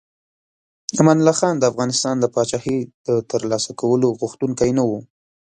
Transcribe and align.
امان 1.01 1.17
الله 1.19 1.35
خان 1.39 1.55
د 1.57 1.63
افغانستان 1.71 2.15
د 2.19 2.25
پاچاهۍ 2.35 2.77
د 3.07 3.09
ترلاسه 3.31 3.71
کولو 3.81 4.07
غوښتونکی 4.19 4.69
نه 4.77 4.83
و. 4.89 4.91